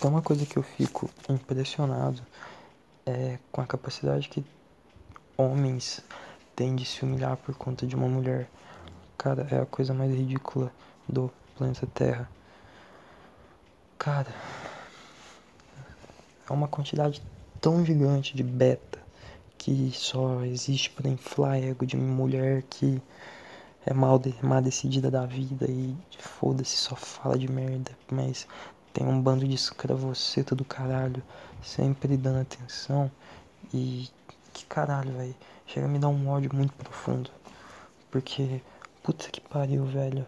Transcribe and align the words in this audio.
Tem 0.00 0.08
uma 0.08 0.22
coisa 0.22 0.46
que 0.46 0.56
eu 0.56 0.62
fico 0.62 1.10
impressionado 1.28 2.22
é 3.04 3.38
com 3.50 3.60
a 3.60 3.66
capacidade 3.66 4.28
que 4.28 4.44
homens 5.36 6.04
têm 6.54 6.76
de 6.76 6.84
se 6.84 7.02
humilhar 7.02 7.36
por 7.38 7.56
conta 7.56 7.84
de 7.84 7.96
uma 7.96 8.06
mulher. 8.06 8.48
Cara, 9.16 9.48
é 9.50 9.60
a 9.60 9.66
coisa 9.66 9.92
mais 9.92 10.14
ridícula 10.14 10.70
do 11.08 11.32
planeta 11.56 11.84
Terra. 11.92 12.30
Cara, 13.98 14.32
é 16.48 16.52
uma 16.52 16.68
quantidade 16.68 17.20
tão 17.60 17.84
gigante 17.84 18.36
de 18.36 18.44
beta 18.44 19.00
que 19.56 19.90
só 19.92 20.44
existe 20.44 20.90
para 20.90 21.08
inflar 21.08 21.56
ego 21.56 21.84
de 21.84 21.96
mulher 21.96 22.62
que 22.70 23.02
é 23.84 23.92
mal, 23.92 24.16
de, 24.16 24.32
mal 24.44 24.62
decidida 24.62 25.10
da 25.10 25.26
vida 25.26 25.66
e 25.68 25.96
foda-se, 26.18 26.76
só 26.76 26.94
fala 26.94 27.36
de 27.36 27.50
merda, 27.50 27.90
mas 28.12 28.46
tem 28.92 29.06
um 29.06 29.20
bando 29.20 29.46
de 29.46 29.54
escravoceta 29.54 30.54
do 30.54 30.64
caralho 30.64 31.22
sempre 31.62 32.16
dando 32.16 32.40
atenção 32.40 33.10
e 33.72 34.08
que 34.52 34.66
caralho, 34.66 35.12
velho. 35.12 35.34
Chega 35.66 35.86
a 35.86 35.88
me 35.88 35.98
dar 35.98 36.08
um 36.08 36.28
ódio 36.28 36.50
muito 36.54 36.72
profundo. 36.74 37.30
Porque, 38.10 38.60
puta 39.02 39.28
que 39.30 39.40
pariu, 39.40 39.84
velho. 39.84 40.26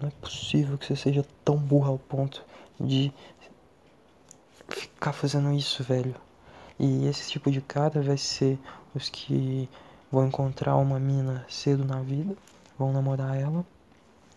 Não 0.00 0.08
é 0.08 0.12
possível 0.12 0.78
que 0.78 0.86
você 0.86 0.96
seja 0.96 1.24
tão 1.44 1.56
burro 1.56 1.90
ao 1.90 1.98
ponto 1.98 2.44
de 2.78 3.12
ficar 4.68 5.12
fazendo 5.12 5.52
isso, 5.52 5.84
velho. 5.84 6.14
E 6.78 7.06
esse 7.06 7.30
tipo 7.30 7.50
de 7.50 7.60
cara 7.60 8.00
vai 8.00 8.16
ser 8.16 8.58
os 8.94 9.10
que 9.10 9.68
vão 10.10 10.26
encontrar 10.26 10.76
uma 10.76 10.98
mina 10.98 11.44
cedo 11.48 11.84
na 11.84 12.00
vida, 12.00 12.34
vão 12.78 12.92
namorar 12.92 13.38
ela, 13.38 13.64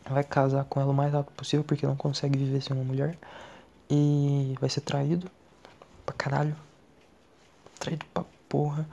vai 0.06 0.24
casar 0.24 0.66
com 0.66 0.82
ela 0.82 0.92
o 0.92 0.94
mais 0.94 1.14
rápido 1.14 1.34
possível 1.34 1.64
porque 1.64 1.88
não 1.88 1.96
consegue 1.96 2.38
viver 2.38 2.62
sem 2.62 2.76
uma 2.76 2.84
mulher 2.84 3.18
e 3.96 4.56
vai 4.60 4.70
ser 4.70 4.82
traído 4.82 5.30
pra 6.06 6.16
caralho. 6.16 6.56
Traído 7.80 8.04
pra 8.14 8.24
porra. 8.50 8.88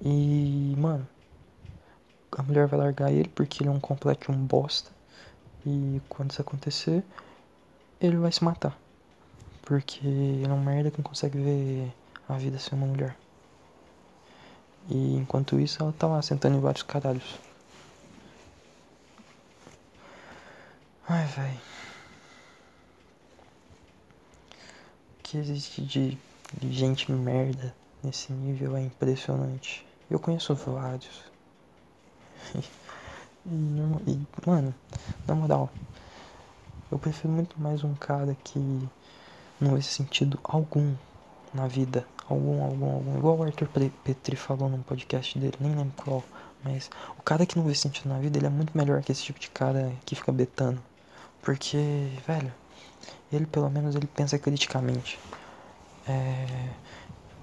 E, 0.00 0.74
mano, 0.76 1.06
a 2.32 2.42
mulher 2.42 2.66
vai 2.66 2.78
largar 2.80 3.12
ele 3.12 3.28
porque 3.28 3.62
ele 3.62 3.70
é 3.70 3.72
um 3.72 3.78
completo 3.78 4.32
um 4.32 4.36
bosta. 4.36 4.90
E 5.64 6.00
quando 6.08 6.32
isso 6.32 6.40
acontecer, 6.40 7.04
ele 8.00 8.16
vai 8.16 8.32
se 8.32 8.42
matar. 8.42 8.76
Porque 9.62 10.04
ele 10.04 10.46
é 10.46 10.52
um 10.52 10.60
merda 10.60 10.90
que 10.90 10.98
não 10.98 11.04
consegue 11.04 11.38
ver 11.38 11.92
a 12.28 12.34
vida 12.34 12.58
sem 12.58 12.76
uma 12.76 12.86
mulher. 12.86 13.16
E 14.88 15.16
enquanto 15.16 15.60
isso, 15.60 15.82
ela 15.82 15.92
tá 15.92 16.06
lá 16.06 16.22
sentando 16.22 16.56
em 16.56 16.60
vários 16.60 16.82
caralhos. 16.82 17.38
Ai, 21.08 21.24
velho. 21.26 21.68
O 25.17 25.17
que 25.28 25.36
existe 25.36 25.82
de, 25.82 26.18
gente 26.70 27.12
merda 27.12 27.74
nesse 28.02 28.32
nível 28.32 28.74
é 28.74 28.80
impressionante. 28.80 29.86
Eu 30.10 30.18
conheço 30.18 30.54
vários. 30.54 31.24
E, 33.50 34.10
e, 34.10 34.26
mano, 34.44 34.74
na 35.26 35.34
moral, 35.34 35.70
eu 36.92 36.98
prefiro 36.98 37.32
muito 37.32 37.58
mais 37.58 37.82
um 37.82 37.94
cara 37.94 38.36
que 38.44 38.58
não 39.58 39.74
vê 39.74 39.80
sentido 39.80 40.38
algum 40.44 40.94
na 41.54 41.66
vida. 41.66 42.06
Algum, 42.28 42.62
algum, 42.62 42.92
algum. 42.92 43.16
Igual 43.16 43.38
o 43.38 43.42
Arthur 43.44 43.68
Petri 44.04 44.36
falou 44.36 44.68
num 44.68 44.82
podcast 44.82 45.38
dele, 45.38 45.54
nem 45.60 45.74
lembro 45.74 45.94
qual. 45.96 46.22
Mas 46.62 46.90
o 47.18 47.22
cara 47.22 47.46
que 47.46 47.56
não 47.56 47.64
vê 47.64 47.74
sentido 47.74 48.10
na 48.10 48.18
vida, 48.18 48.36
ele 48.36 48.46
é 48.46 48.50
muito 48.50 48.76
melhor 48.76 49.02
que 49.02 49.12
esse 49.12 49.22
tipo 49.22 49.40
de 49.40 49.48
cara 49.48 49.90
que 50.04 50.14
fica 50.14 50.30
betando. 50.30 50.82
Porque, 51.40 51.78
velho, 52.26 52.52
ele 53.32 53.46
pelo 53.46 53.70
menos 53.70 53.94
ele 53.94 54.06
pensa 54.06 54.38
criticamente. 54.38 55.18
É, 56.06 56.70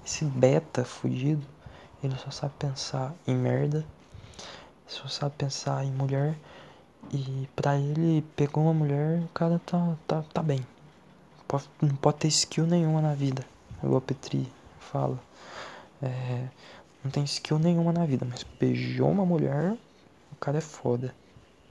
esse 0.04 0.24
beta 0.24 0.84
fudido, 0.84 1.46
ele 2.02 2.16
só 2.16 2.30
sabe 2.30 2.54
pensar 2.58 3.14
em 3.26 3.34
merda, 3.34 3.84
só 4.86 5.08
sabe 5.08 5.34
pensar 5.36 5.84
em 5.84 5.92
mulher. 5.92 6.36
E 7.12 7.48
pra 7.54 7.76
ele, 7.76 8.22
pegou 8.34 8.64
uma 8.64 8.74
mulher, 8.74 9.20
o 9.20 9.28
cara 9.28 9.60
tá, 9.64 9.96
tá, 10.06 10.22
tá 10.32 10.42
bem. 10.42 10.66
Pode, 11.46 11.68
não 11.80 11.94
pode 11.94 12.18
ter 12.18 12.28
skill 12.28 12.66
nenhuma 12.66 13.00
na 13.00 13.14
vida. 13.14 13.44
Igual 13.82 13.98
a 13.98 14.00
Petri 14.00 14.52
fala. 14.80 15.18
É, 16.02 16.48
não 17.04 17.10
tem 17.10 17.22
skill 17.24 17.58
nenhuma 17.58 17.92
na 17.92 18.04
vida, 18.04 18.26
mas 18.28 18.44
beijou 18.58 19.08
uma 19.08 19.24
mulher, 19.24 19.76
o 20.32 20.36
cara 20.36 20.58
é 20.58 20.60
foda. 20.60 21.14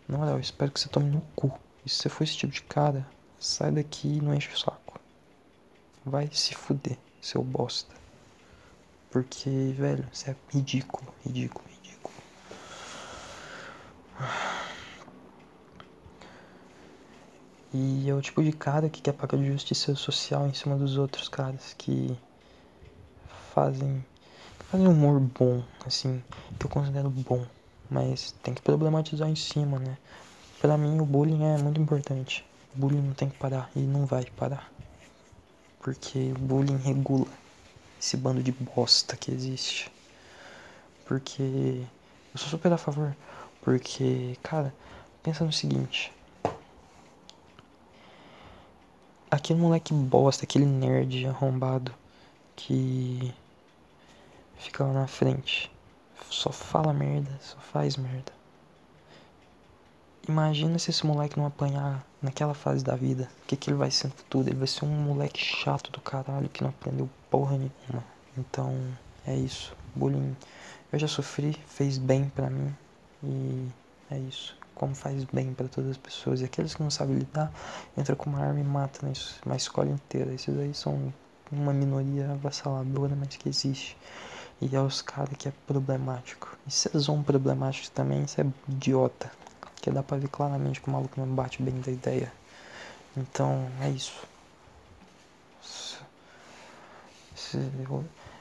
Na 0.07 0.17
moral, 0.17 0.39
espero 0.39 0.71
que 0.71 0.79
você 0.79 0.87
tome 0.87 1.09
no 1.09 1.21
cu. 1.35 1.51
E 1.85 1.89
se 1.89 1.97
você 1.97 2.09
for 2.09 2.23
esse 2.23 2.37
tipo 2.37 2.53
de 2.53 2.61
cara, 2.61 3.05
sai 3.45 3.71
daqui 3.71 4.07
e 4.07 4.21
não 4.21 4.33
enche 4.33 4.51
o 4.51 4.57
saco. 4.57 4.99
Vai 6.03 6.27
se 6.31 6.55
fuder, 6.55 6.97
seu 7.21 7.43
bosta. 7.43 7.93
Porque, 9.09 9.49
velho, 9.77 10.07
você 10.11 10.31
é 10.31 10.35
ridículo, 10.49 11.13
ridículo, 11.23 11.65
ridículo. 11.69 12.15
E 17.73 18.09
é 18.09 18.13
o 18.13 18.21
tipo 18.21 18.43
de 18.43 18.51
cara 18.51 18.89
que 18.89 19.01
quer 19.01 19.13
pagar 19.13 19.37
de 19.37 19.45
justiça 19.45 19.95
social 19.95 20.47
em 20.47 20.53
cima 20.53 20.75
dos 20.75 20.97
outros 20.97 21.29
caras 21.29 21.73
que 21.77 22.17
fazem, 23.53 24.03
fazem 24.71 24.87
humor 24.87 25.19
bom, 25.19 25.63
assim, 25.85 26.23
que 26.59 26.65
eu 26.65 26.69
considero 26.69 27.09
bom, 27.09 27.45
mas 27.89 28.31
tem 28.43 28.53
que 28.53 28.61
problematizar 28.61 29.29
em 29.29 29.35
cima, 29.35 29.77
né? 29.79 29.97
Pra 30.59 30.77
mim 30.77 30.99
o 30.99 31.05
bullying 31.05 31.43
é 31.43 31.57
muito 31.57 31.79
importante. 31.79 32.43
Bullying 32.75 33.01
não 33.01 33.13
tem 33.13 33.29
que 33.29 33.37
parar 33.37 33.69
e 33.75 33.79
não 33.79 34.05
vai 34.05 34.25
parar. 34.25 34.69
Porque 35.79 36.33
o 36.35 36.39
bullying 36.39 36.77
regula 36.77 37.27
esse 37.99 38.17
bando 38.17 38.43
de 38.43 38.51
bosta 38.51 39.15
que 39.15 39.31
existe. 39.31 39.91
Porque 41.05 41.41
eu 42.33 42.37
sou 42.37 42.49
super 42.49 42.73
a 42.73 42.77
favor. 42.77 43.15
Porque, 43.61 44.37
cara, 44.43 44.73
pensa 45.23 45.45
no 45.45 45.53
seguinte. 45.53 46.11
Aquele 49.31 49.59
moleque 49.59 49.93
bosta, 49.93 50.43
aquele 50.43 50.65
nerd 50.65 51.25
arrombado 51.27 51.93
que 52.55 53.33
fica 54.57 54.83
lá 54.83 54.93
na 54.93 55.07
frente. 55.07 55.71
Só 56.29 56.51
fala 56.51 56.93
merda, 56.93 57.31
só 57.41 57.57
faz 57.57 57.95
merda. 57.95 58.33
Imagina 60.27 60.79
se 60.79 60.89
esse 60.89 61.05
moleque 61.05 61.37
não 61.37 61.45
apanhar 61.45 62.03
naquela 62.19 62.55
fase 62.55 62.83
da 62.83 62.95
vida. 62.95 63.29
O 63.43 63.47
que, 63.47 63.55
que 63.55 63.69
ele 63.69 63.77
vai 63.77 63.91
ser 63.91 64.07
no 64.07 64.13
futuro? 64.13 64.49
Ele 64.49 64.57
vai 64.57 64.67
ser 64.67 64.83
um 64.83 64.87
moleque 64.87 65.39
chato 65.39 65.91
do 65.91 66.01
caralho 66.01 66.49
que 66.49 66.63
não 66.63 66.71
aprendeu 66.71 67.07
porra 67.29 67.51
nenhuma. 67.57 68.03
Então, 68.35 68.75
é 69.27 69.35
isso. 69.35 69.75
Bullying 69.95 70.35
eu 70.91 70.99
já 70.99 71.07
sofri, 71.07 71.55
fez 71.67 71.97
bem 71.97 72.29
pra 72.29 72.49
mim. 72.49 72.73
E 73.23 73.67
é 74.09 74.17
isso. 74.17 74.57
Como 74.73 74.95
faz 74.95 75.23
bem 75.25 75.53
para 75.53 75.67
todas 75.67 75.91
as 75.91 75.97
pessoas. 75.97 76.41
E 76.41 76.45
aqueles 76.45 76.73
que 76.73 76.81
não 76.81 76.89
sabem 76.89 77.17
lidar, 77.17 77.51
entra 77.97 78.15
com 78.15 78.29
uma 78.29 78.39
arma 78.39 78.59
e 78.59 78.63
mata 78.63 79.05
uma 79.45 79.55
escola 79.55 79.89
inteira. 79.89 80.33
Esses 80.33 80.57
aí 80.57 80.73
são 80.73 81.13
uma 81.51 81.73
minoria 81.73 82.31
avassaladora, 82.31 83.15
mas 83.15 83.35
que 83.35 83.47
existe. 83.47 83.97
E 84.61 84.75
é 84.75 84.81
os 84.81 85.01
caras 85.01 85.37
que 85.37 85.49
é 85.49 85.53
problemático. 85.67 86.57
E 86.65 86.71
se 86.71 86.89
são 86.99 87.21
problemáticos 87.21 87.89
também, 87.89 88.23
isso 88.23 88.39
é 88.39 88.45
idiota. 88.69 89.29
Que 89.85 89.91
dá 89.91 90.01
pra 90.01 90.17
ver 90.17 90.29
claramente 90.29 90.81
que 90.81 90.89
o 90.89 90.91
maluco 90.91 91.13
não 91.19 91.27
bate 91.27 91.61
bem 91.61 91.79
da 91.79 91.91
ideia. 91.91 92.33
Então, 93.15 93.69
é 93.79 93.89
isso. 93.91 94.25
Se, 95.61 97.59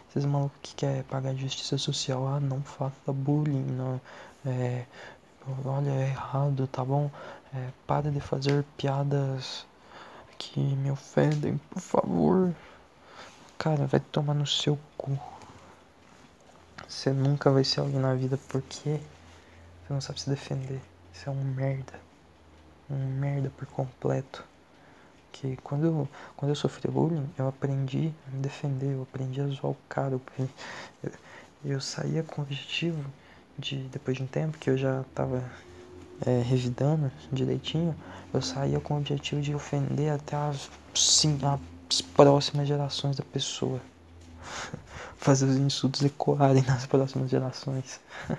esses 0.09 0.25
malucos 0.25 0.59
que 0.63 0.75
querem 0.75 1.03
pagar 1.03 1.35
justiça 1.35 1.77
social, 1.77 2.27
ah, 2.27 2.41
não 2.41 2.63
faça 2.63 3.13
bullying, 3.13 3.61
não, 3.61 4.01
é, 4.47 4.87
olha, 5.67 5.91
é 5.91 6.09
errado, 6.09 6.67
tá 6.67 6.83
bom? 6.83 7.11
É, 7.55 7.69
para 7.87 8.11
de 8.11 8.21
fazer 8.21 8.65
piadas 8.79 9.67
que 10.39 10.59
me 10.59 10.91
ofendem, 10.91 11.59
por 11.69 11.83
favor. 11.83 12.55
Cara, 13.59 13.87
vai 13.87 14.01
tomar 14.01 14.33
no 14.33 14.47
seu 14.47 14.79
cu. 14.97 15.19
Você 16.89 17.11
nunca 17.11 17.51
vai 17.51 17.65
ser 17.65 17.81
alguém 17.81 18.01
na 18.01 18.15
vida 18.15 18.39
porque 18.49 18.99
você 19.83 19.93
não 19.93 20.01
sabe 20.01 20.23
se 20.23 20.31
defender. 20.31 20.81
Isso 21.15 21.29
é 21.29 21.33
um 21.33 21.45
merda. 21.45 21.95
Um 22.91 23.07
merda 23.19 23.51
por 23.57 23.67
completo. 23.67 24.45
Que 25.33 25.57
quando 25.59 25.87
eu, 25.87 26.09
quando 26.37 26.51
eu 26.51 26.57
sofri 26.57 26.91
bullying, 26.91 27.29
eu 27.39 27.49
aprendi 27.49 28.13
a 28.27 28.31
me 28.31 28.41
defender, 28.41 28.93
eu 28.95 29.03
aprendi 29.03 29.41
a 29.41 29.47
zoar 29.47 29.73
o 29.73 29.77
cara. 29.89 30.21
Eu, 30.39 31.13
eu 31.65 31.81
saía 31.81 32.23
com 32.23 32.43
o 32.43 32.45
objetivo 32.45 33.05
de, 33.59 33.77
depois 33.85 34.17
de 34.17 34.23
um 34.23 34.27
tempo 34.27 34.59
que 34.59 34.69
eu 34.69 34.77
já 34.77 35.05
tava 35.15 35.43
é, 36.27 36.43
revidando 36.43 37.11
direitinho, 37.33 37.95
eu 38.33 38.43
saía 38.43 38.81
com 38.81 38.95
o 38.95 38.99
objetivo 38.99 39.41
de 39.41 39.55
ofender 39.55 40.13
até 40.13 40.37
as, 40.37 40.71
sim, 40.95 41.39
as 41.89 42.01
próximas 42.01 42.67
gerações 42.67 43.17
da 43.17 43.25
pessoa. 43.25 43.81
Fazer 45.17 45.47
os 45.47 45.57
insultos 45.57 46.03
ecoarem 46.03 46.63
nas 46.63 46.87
próximas 46.87 47.31
gerações. 47.31 48.01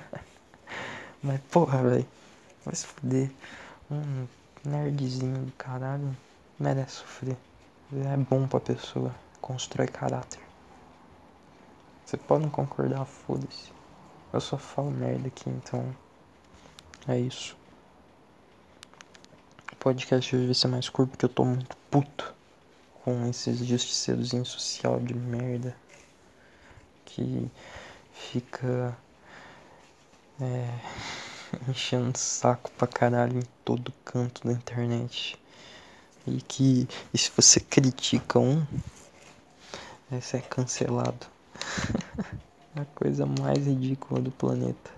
Mas 1.23 1.41
porra, 1.49 1.81
velho. 1.81 2.05
Vai 2.65 2.75
se 2.75 2.87
fuder. 2.87 3.31
Um 3.91 4.27
nerdzinho 4.65 5.45
do 5.45 5.51
caralho 5.51 6.15
merece 6.59 6.97
sofrer. 6.97 7.37
é 7.93 8.17
bom 8.17 8.47
pra 8.47 8.59
pessoa, 8.59 9.13
constrói 9.39 9.87
caráter. 9.87 10.41
Você 12.03 12.17
pode 12.17 12.43
não 12.43 12.49
concordar, 12.49 13.05
foda-se. 13.05 13.71
Eu 14.33 14.41
só 14.41 14.57
falo 14.57 14.91
merda 14.91 15.27
aqui, 15.27 15.49
então 15.49 15.95
é 17.07 17.19
isso. 17.19 17.55
O 19.71 19.75
podcast 19.77 20.35
hoje 20.35 20.45
vai 20.45 20.55
ser 20.55 20.67
mais 20.67 20.89
curto 20.89 21.11
porque 21.11 21.25
eu 21.25 21.29
tô 21.29 21.45
muito 21.45 21.77
puto 21.91 22.33
com 23.03 23.27
esses 23.29 23.59
justiceiros 23.59 24.29
social 24.47 24.99
de 24.99 25.13
merda 25.13 25.75
que 27.05 27.49
fica 28.11 28.97
é, 30.41 30.79
enchendo 31.67 32.17
saco 32.17 32.71
pra 32.71 32.87
caralho 32.87 33.39
em 33.39 33.45
todo 33.63 33.93
canto 34.03 34.45
da 34.45 34.53
internet. 34.53 35.39
E 36.27 36.41
que 36.41 36.87
e 37.13 37.17
se 37.17 37.31
você 37.35 37.59
critica 37.59 38.39
um, 38.39 38.65
você 40.09 40.37
é 40.37 40.41
cancelado. 40.41 41.27
a 42.75 42.85
coisa 42.85 43.25
mais 43.25 43.65
ridícula 43.65 44.21
do 44.21 44.31
planeta. 44.31 44.91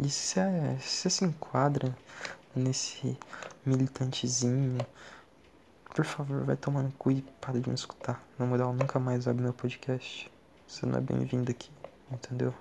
E 0.00 0.10
se 0.10 0.40
você 0.80 1.08
se 1.08 1.24
enquadra 1.24 1.96
nesse 2.54 3.16
militantezinho, 3.64 4.84
por 5.94 6.04
favor, 6.04 6.44
vai 6.44 6.56
tomar 6.56 6.82
no 6.82 6.92
cu 6.92 7.12
e 7.12 7.22
para 7.40 7.60
de 7.60 7.68
me 7.68 7.74
escutar. 7.74 8.22
Na 8.38 8.44
moral, 8.44 8.72
nunca 8.72 8.98
mais 8.98 9.28
abre 9.28 9.42
meu 9.42 9.52
podcast. 9.52 10.30
Você 10.66 10.84
não 10.84 10.98
é 10.98 11.00
bem-vindo 11.00 11.50
aqui, 11.50 11.70
entendeu? 12.10 12.52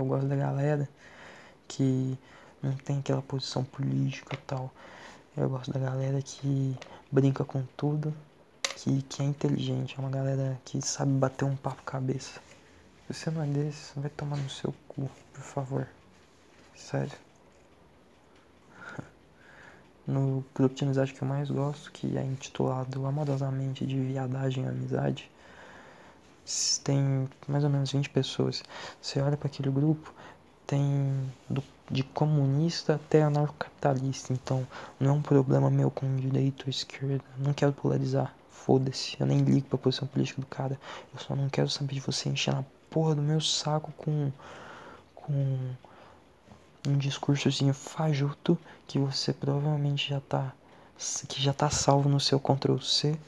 Eu 0.00 0.06
gosto 0.06 0.26
da 0.26 0.34
galera 0.34 0.88
que 1.68 2.18
não 2.62 2.72
tem 2.72 3.00
aquela 3.00 3.20
posição 3.20 3.62
política 3.62 4.34
e 4.34 4.38
tal. 4.46 4.72
Eu 5.36 5.50
gosto 5.50 5.70
da 5.70 5.78
galera 5.78 6.22
que 6.22 6.74
brinca 7.12 7.44
com 7.44 7.62
tudo, 7.76 8.14
que, 8.74 9.02
que 9.02 9.22
é 9.22 9.26
inteligente, 9.26 9.96
é 9.98 10.00
uma 10.00 10.08
galera 10.08 10.58
que 10.64 10.80
sabe 10.80 11.12
bater 11.12 11.44
um 11.44 11.54
papo 11.54 11.82
cabeça. 11.82 12.40
Se 13.06 13.12
você 13.12 13.30
não 13.30 13.42
é 13.42 13.46
desse, 13.46 13.92
vai 14.00 14.08
tomar 14.08 14.38
no 14.38 14.48
seu 14.48 14.74
cu, 14.88 15.10
por 15.34 15.42
favor. 15.42 15.86
Sério. 16.74 17.18
No 20.06 20.42
grupo 20.54 20.74
de 20.74 20.82
amizade 20.82 21.12
que 21.12 21.22
eu 21.22 21.28
mais 21.28 21.50
gosto, 21.50 21.92
que 21.92 22.16
é 22.16 22.24
intitulado 22.24 23.06
amorosamente 23.06 23.86
de 23.86 24.00
Viadagem 24.00 24.64
e 24.64 24.66
Amizade, 24.66 25.30
tem 26.82 27.28
mais 27.46 27.64
ou 27.64 27.70
menos 27.70 27.92
20 27.92 28.10
pessoas. 28.10 28.62
Você 29.00 29.20
olha 29.20 29.36
para 29.36 29.48
aquele 29.48 29.70
grupo, 29.70 30.12
tem 30.66 31.30
do, 31.48 31.62
de 31.90 32.04
comunista 32.04 32.94
até 32.94 33.22
anarcocapitalista. 33.22 34.32
Então, 34.32 34.66
não 34.98 35.10
é 35.10 35.12
um 35.12 35.22
problema 35.22 35.68
meu 35.70 35.90
com 35.90 36.16
direita 36.16 36.64
ou 36.64 36.70
esquerda. 36.70 37.24
Não 37.36 37.52
quero 37.52 37.72
polarizar. 37.72 38.34
Foda-se. 38.50 39.16
Eu 39.18 39.26
nem 39.26 39.38
ligo 39.40 39.66
pra 39.66 39.78
posição 39.78 40.06
política 40.06 40.40
do 40.40 40.46
cara. 40.46 40.78
Eu 41.12 41.20
só 41.20 41.34
não 41.34 41.48
quero 41.48 41.68
saber 41.68 41.94
de 41.94 42.00
você 42.00 42.28
encher 42.28 42.54
na 42.54 42.64
porra 42.88 43.14
do 43.14 43.22
meu 43.22 43.40
saco 43.40 43.92
com. 43.96 44.30
com. 45.14 45.58
um 46.86 46.96
discursozinho 46.98 47.74
fajuto 47.74 48.56
que 48.86 48.98
você 48.98 49.32
provavelmente 49.32 50.10
já 50.10 50.20
tá. 50.20 50.52
que 51.28 51.42
já 51.42 51.52
tá 51.52 51.68
salvo 51.68 52.08
no 52.08 52.20
seu 52.20 52.38
Ctrl 52.38 52.78
C. 52.78 53.18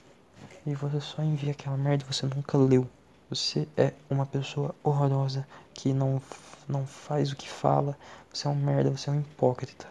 E 0.64 0.74
você 0.74 1.00
só 1.00 1.22
envia 1.22 1.50
aquela 1.50 1.76
merda 1.76 2.04
e 2.04 2.12
você 2.12 2.24
nunca 2.24 2.56
leu. 2.56 2.88
Você 3.32 3.66
é 3.78 3.94
uma 4.10 4.26
pessoa 4.26 4.74
horrorosa 4.84 5.48
que 5.72 5.94
não, 5.94 6.20
não 6.68 6.86
faz 6.86 7.32
o 7.32 7.36
que 7.36 7.48
fala. 7.48 7.96
Você 8.30 8.46
é 8.46 8.50
um 8.50 8.54
merda, 8.54 8.90
você 8.90 9.08
é 9.08 9.12
um 9.14 9.20
hipócrita. 9.20 9.88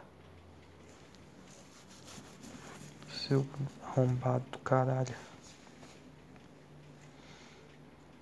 Seu 3.11 3.43
arrombado 3.83 4.45
do 4.51 4.59
caralho. 4.59 5.15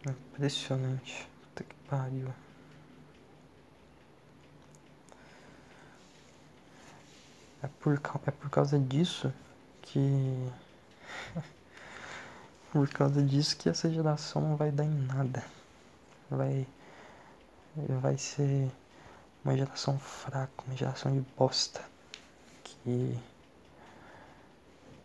Impressionante. 0.07 1.27
Puta 1.41 1.65
que 1.65 1.75
pariu. 1.89 2.29
É 7.61 7.67
por, 7.81 8.01
é 8.25 8.31
por 8.31 8.49
causa 8.49 8.79
disso 8.79 9.33
que. 9.81 10.49
Por 12.71 12.87
causa 12.89 13.21
disso 13.23 13.57
que 13.57 13.69
essa 13.69 13.89
geração 13.89 14.41
não 14.41 14.55
vai 14.55 14.71
dar 14.71 14.85
em 14.85 15.05
nada. 15.05 15.43
Vai. 16.29 16.67
Vai 18.01 18.17
ser 18.17 18.71
uma 19.43 19.55
geração 19.55 19.97
fraca, 19.99 20.63
uma 20.67 20.75
geração 20.75 21.11
de 21.11 21.21
bosta. 21.37 21.81
Que 22.63 23.17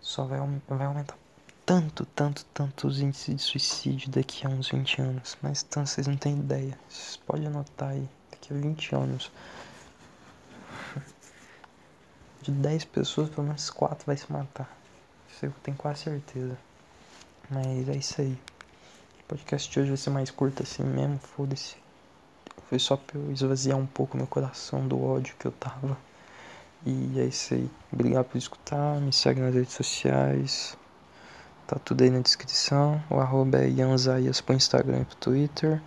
só 0.01 0.25
vai, 0.25 0.39
vai 0.69 0.87
aumentar 0.87 1.17
tanto, 1.65 2.05
tanto, 2.07 2.45
tanto 2.53 2.87
os 2.87 3.01
índices 3.01 3.37
de 3.37 3.43
suicídio 3.43 4.11
daqui 4.11 4.47
a 4.47 4.51
uns 4.51 4.69
20 4.69 5.01
anos. 5.01 5.39
Mas 5.41 5.63
tanto 5.63 5.89
vocês 5.89 6.07
não 6.07 6.17
têm 6.17 6.39
ideia. 6.39 6.79
Vocês 6.89 7.17
podem 7.17 7.47
anotar 7.47 7.91
aí, 7.91 8.09
daqui 8.31 8.53
a 8.53 8.57
20 8.57 8.95
anos. 8.95 9.33
De 12.43 12.51
10 12.51 12.85
pessoas, 12.85 13.31
pelo 13.31 13.47
menos 13.47 13.71
4 13.71 14.05
vai 14.05 14.17
se 14.19 14.31
matar. 14.31 14.71
Isso 15.31 15.47
eu 15.47 15.53
tenho 15.63 15.77
quase 15.79 16.03
certeza. 16.03 16.59
Mas 17.51 17.89
é 17.89 17.97
isso 17.97 18.21
aí. 18.21 18.39
O 19.21 19.25
podcast 19.29 19.71
de 19.71 19.81
hoje 19.81 19.89
vai 19.89 19.97
ser 19.97 20.11
mais 20.11 20.31
curto 20.31 20.63
assim 20.63 20.83
mesmo, 20.83 21.19
foda-se. 21.19 21.77
Foi 22.69 22.79
só 22.79 22.97
pra 22.97 23.19
eu 23.19 23.33
esvaziar 23.33 23.79
um 23.79 23.87
pouco 23.87 24.17
meu 24.17 24.27
coração 24.27 24.87
do 24.87 25.03
ódio 25.03 25.35
que 25.39 25.47
eu 25.47 25.53
tava. 25.53 25.97
E 26.87 27.19
é 27.19 27.25
isso 27.25 27.55
aí. 27.55 27.71
Obrigado 27.93 28.27
por 28.27 28.39
escutar. 28.39 29.01
Me 29.01 29.13
segue 29.13 29.41
nas 29.41 29.55
redes 29.55 29.73
sociais. 29.73 30.77
Tá 31.67 31.79
tudo 31.79 32.05
aí 32.05 32.11
na 32.11 32.21
descrição. 32.21 33.03
O 33.09 33.19
arroba 33.19 33.59
é 33.59 33.69
Yanzaias 33.69 34.41
pro 34.41 34.55
Instagram 34.55 35.01
e 35.01 35.05
pro 35.05 35.17
Twitter. 35.17 35.83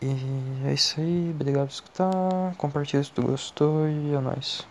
E 0.00 0.68
é 0.68 0.72
isso 0.72 1.00
aí. 1.00 1.30
Obrigado 1.30 1.66
por 1.66 1.72
escutar. 1.72 2.54
Compartilha 2.56 3.02
se 3.02 3.10
tu 3.10 3.22
gostou 3.22 3.88
e 3.88 4.14
é 4.14 4.20
nóis. 4.20 4.64